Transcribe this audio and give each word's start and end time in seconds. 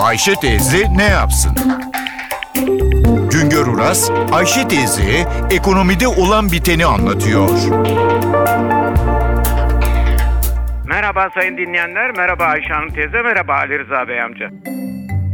Ayşe 0.00 0.34
teyze 0.34 0.86
ne 0.96 1.04
yapsın? 1.04 1.52
Güngör 3.32 3.66
Uras, 3.66 4.10
Ayşe 4.32 4.68
teyzeye 4.68 5.24
ekonomide 5.50 6.08
olan 6.08 6.52
biteni 6.52 6.86
anlatıyor. 6.86 7.48
Merhaba 10.88 11.30
sayın 11.34 11.56
dinleyenler, 11.56 12.10
merhaba 12.16 12.44
Ayşe 12.44 12.68
Hanım 12.74 12.88
teyze, 12.88 13.22
merhaba 13.22 13.54
Ali 13.54 13.78
Rıza 13.78 14.08
Bey 14.08 14.22
amca. 14.22 14.50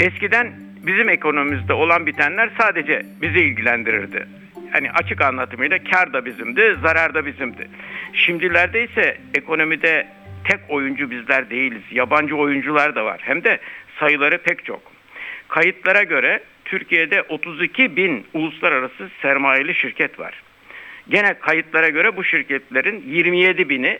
Eskiden 0.00 0.52
bizim 0.86 1.08
ekonomimizde 1.08 1.72
olan 1.72 2.06
bitenler 2.06 2.50
sadece 2.60 3.02
bizi 3.22 3.40
ilgilendirirdi. 3.40 4.28
Yani 4.74 4.90
açık 4.90 5.20
anlatımıyla 5.20 5.78
kar 5.90 6.12
da 6.12 6.24
bizimdi, 6.24 6.76
zarar 6.82 7.14
da 7.14 7.26
bizimdi. 7.26 7.68
Şimdilerde 8.12 8.84
ise 8.84 9.18
ekonomide 9.34 10.06
tek 10.44 10.60
oyuncu 10.68 11.10
bizler 11.10 11.50
değiliz. 11.50 11.82
Yabancı 11.90 12.36
oyuncular 12.36 12.94
da 12.94 13.04
var. 13.04 13.20
Hem 13.24 13.44
de 13.44 13.58
sayıları 14.00 14.38
pek 14.38 14.64
çok. 14.64 14.82
Kayıtlara 15.48 16.02
göre 16.02 16.42
Türkiye'de 16.64 17.22
32 17.22 17.96
bin 17.96 18.26
uluslararası 18.34 19.10
sermayeli 19.22 19.74
şirket 19.74 20.18
var. 20.18 20.42
Gene 21.08 21.34
kayıtlara 21.34 21.88
göre 21.88 22.16
bu 22.16 22.24
şirketlerin 22.24 23.04
27 23.06 23.68
bini 23.68 23.98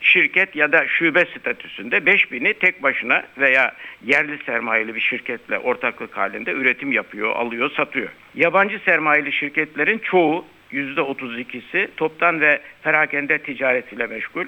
şirket 0.00 0.56
ya 0.56 0.72
da 0.72 0.88
şube 0.88 1.24
statüsünde 1.24 2.06
5 2.06 2.32
bini 2.32 2.54
tek 2.54 2.82
başına 2.82 3.22
veya 3.38 3.74
yerli 4.04 4.38
sermayeli 4.46 4.94
bir 4.94 5.00
şirketle 5.00 5.58
ortaklık 5.58 6.16
halinde 6.16 6.52
üretim 6.52 6.92
yapıyor, 6.92 7.36
alıyor, 7.36 7.70
satıyor. 7.70 8.08
Yabancı 8.34 8.78
sermayeli 8.84 9.32
şirketlerin 9.32 9.98
çoğu 9.98 10.44
%32'si 10.72 11.88
toptan 11.96 12.40
ve 12.40 12.60
perakende 12.82 13.38
ticaretiyle 13.38 14.06
meşgul. 14.06 14.46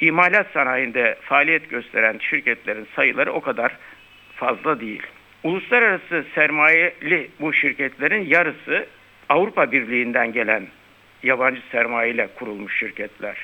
İmalat 0.00 0.46
sanayinde 0.52 1.18
faaliyet 1.22 1.70
gösteren 1.70 2.18
şirketlerin 2.18 2.86
sayıları 2.96 3.32
o 3.32 3.40
kadar 3.40 3.76
fazla 4.34 4.80
değil. 4.80 5.02
Uluslararası 5.42 6.24
sermayeli 6.34 7.30
bu 7.40 7.52
şirketlerin 7.52 8.26
yarısı 8.26 8.86
Avrupa 9.28 9.72
Birliği'nden 9.72 10.32
gelen 10.32 10.66
yabancı 11.22 11.60
sermayeyle 11.72 12.28
kurulmuş 12.38 12.78
şirketler. 12.78 13.36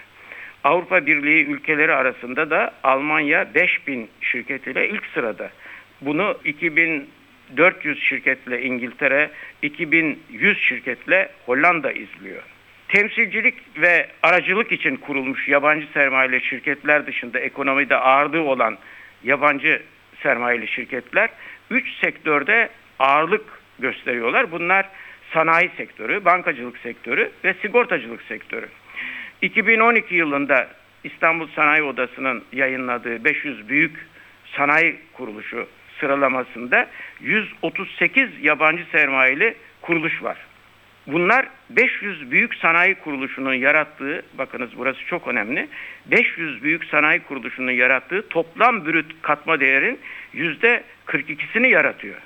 Avrupa 0.65 1.07
Birliği 1.07 1.47
ülkeleri 1.47 1.95
arasında 1.95 2.51
da 2.51 2.75
Almanya 2.83 3.55
5000 3.55 4.09
şirketiyle 4.21 4.89
ilk 4.89 5.07
sırada. 5.07 5.51
Bunu 6.01 6.39
2400 7.51 8.03
şirketle 8.03 8.63
İngiltere, 8.63 9.31
2100 9.63 10.59
şirketle 10.59 11.29
Hollanda 11.47 11.93
izliyor. 11.93 12.43
Temsilcilik 12.89 13.55
ve 13.77 14.07
aracılık 14.23 14.73
için 14.73 14.97
kurulmuş 14.97 15.49
yabancı 15.49 15.87
sermayeli 15.95 16.45
şirketler 16.45 17.07
dışında 17.07 17.41
ekonomide 17.41 17.97
ağırlığı 17.97 18.43
olan 18.43 18.79
yabancı 19.25 19.83
sermayeli 20.23 20.69
şirketler 20.69 21.31
3 21.71 21.99
sektörde 22.01 22.69
ağırlık 22.99 23.45
gösteriyorlar. 23.79 24.53
Bunlar 24.53 24.89
sanayi 25.33 25.71
sektörü, 25.77 26.25
bankacılık 26.25 26.79
sektörü 26.79 27.31
ve 27.45 27.55
sigortacılık 27.55 28.23
sektörü. 28.23 28.69
2012 29.43 30.15
yılında 30.15 30.69
İstanbul 31.05 31.49
Sanayi 31.49 31.83
Odası'nın 31.83 32.45
yayınladığı 32.53 33.25
500 33.25 33.69
büyük 33.69 34.07
sanayi 34.57 34.97
kuruluşu 35.13 35.67
sıralamasında 36.01 36.89
138 37.21 38.29
yabancı 38.43 38.85
sermayeli 38.93 39.55
kuruluş 39.83 40.23
var. 40.23 40.37
Bunlar 41.07 41.47
500 41.71 42.31
büyük 42.31 42.55
sanayi 42.55 42.95
kuruluşunun 42.95 43.55
yarattığı, 43.55 44.23
bakınız 44.39 44.71
burası 44.77 45.07
çok 45.07 45.29
önemli, 45.29 45.69
500 46.07 46.63
büyük 46.63 46.85
sanayi 46.85 47.21
kuruluşunun 47.21 47.71
yarattığı 47.71 48.29
toplam 48.29 48.87
brüt 48.87 49.23
katma 49.23 49.61
değerin 49.61 50.01
%42'sini 50.35 51.67
yaratıyor. 51.67 52.17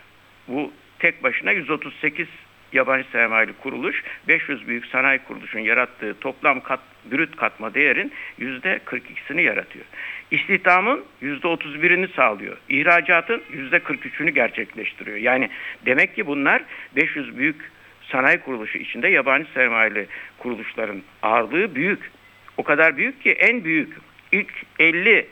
Bu 0.49 0.73
tek 0.99 1.23
başına 1.23 1.51
138 1.51 2.29
yabancı 2.73 3.09
sermayeli 3.13 3.53
kuruluş 3.53 4.03
500 4.29 4.69
büyük 4.69 4.87
sanayi 4.87 5.19
kuruluşun 5.19 5.61
yarattığı 5.61 6.15
toplam 6.21 6.61
kat, 6.61 6.81
brüt 7.11 7.37
katma 7.37 7.75
değerin 7.75 8.13
%42'sini 8.41 9.41
yaratıyor. 9.41 9.85
İstihdamın 10.31 11.05
%31'ini 11.23 12.15
sağlıyor. 12.17 12.57
İhracatın 12.69 13.43
%43'ünü 13.53 14.31
gerçekleştiriyor. 14.31 15.17
Yani 15.17 15.51
demek 15.87 16.17
ki 16.17 16.27
bunlar 16.27 16.63
500 16.97 17.39
büyük 17.39 17.71
sanayi 18.03 18.39
kuruluşu 18.39 18.79
içinde 18.79 19.09
yabancı 19.09 19.49
sermayeli 19.55 20.07
kuruluşların 20.39 21.03
ağırlığı 21.23 21.75
büyük. 21.75 22.11
O 22.57 22.63
kadar 22.63 22.97
büyük 22.97 23.23
ki 23.23 23.33
en 23.33 23.65
büyük 23.65 23.97
ilk 24.33 24.53
50 24.79 25.27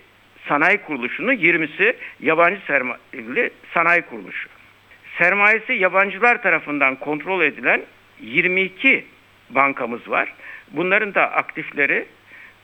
sanayi 0.48 0.78
kuruluşunun 0.78 1.32
20'si 1.32 1.94
yabancı 2.20 2.60
sermayeli 2.66 3.50
sanayi 3.75 4.02
kuruluşu 4.02 4.48
sermayesi 5.19 5.72
yabancılar 5.72 6.42
tarafından 6.42 6.97
kontrol 6.97 7.42
edilen 7.42 7.82
22 8.20 9.04
bankamız 9.50 10.10
var. 10.10 10.34
Bunların 10.70 11.14
da 11.14 11.32
aktifleri 11.32 12.06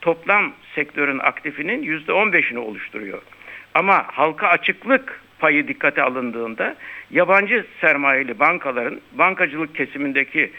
toplam 0.01 0.53
sektörün 0.75 1.19
aktifinin 1.19 1.83
%15'ini 1.83 2.59
oluşturuyor. 2.59 3.23
Ama 3.75 4.05
halka 4.07 4.49
açıklık 4.49 5.21
payı 5.39 5.69
dikkate 5.69 6.03
alındığında 6.03 6.77
yabancı 7.11 7.67
sermayeli 7.81 8.39
bankaların 8.39 9.01
bankacılık 9.13 9.75
kesimindeki 9.75 10.53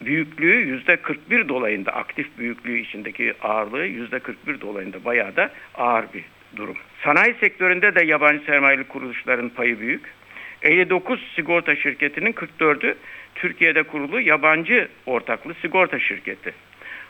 büyüklüğü 0.00 0.66
yüzde 0.66 0.96
41 0.96 1.48
dolayında 1.48 1.92
aktif 1.92 2.38
büyüklüğü 2.38 2.78
içindeki 2.78 3.34
ağırlığı 3.42 3.86
yüzde 3.86 4.18
41 4.18 4.60
dolayında 4.60 5.04
bayağı 5.04 5.36
da 5.36 5.50
ağır 5.74 6.04
bir 6.14 6.24
durum. 6.56 6.76
Sanayi 7.04 7.34
sektöründe 7.34 7.94
de 7.94 8.04
yabancı 8.04 8.44
sermayeli 8.44 8.84
kuruluşların 8.84 9.48
payı 9.48 9.80
büyük. 9.80 10.02
59 10.62 11.32
sigorta 11.36 11.76
şirketinin 11.76 12.32
44'ü 12.32 12.94
Türkiye'de 13.34 13.82
kurulu 13.82 14.20
yabancı 14.20 14.88
ortaklı 15.06 15.54
sigorta 15.54 15.98
şirketi. 15.98 16.52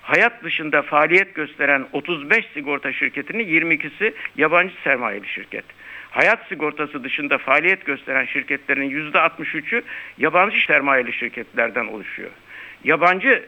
Hayat 0.03 0.45
dışında 0.45 0.83
faaliyet 0.83 1.35
gösteren 1.35 1.87
35 1.93 2.47
sigorta 2.55 2.93
şirketinin 2.93 3.45
22'si 3.45 4.13
yabancı 4.37 4.75
sermayeli 4.85 5.29
şirket. 5.29 5.65
Hayat 6.11 6.49
sigortası 6.49 7.05
dışında 7.05 7.39
faaliyet 7.39 7.87
gösteren 7.87 8.25
şirketlerin 8.25 8.91
%63'ü 9.13 9.83
yabancı 10.19 10.67
sermayeli 10.67 11.13
şirketlerden 11.13 11.87
oluşuyor. 11.87 12.31
Yabancı 12.85 13.45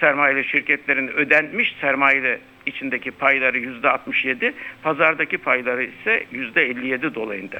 sermayeli 0.00 0.44
şirketlerin 0.44 1.08
ödenmiş 1.08 1.76
sermayeli 1.80 2.38
içindeki 2.66 3.10
payları 3.10 3.58
%67, 3.58 4.52
pazardaki 4.82 5.38
payları 5.38 5.84
ise 5.84 6.24
%57 6.32 7.14
dolayında. 7.14 7.58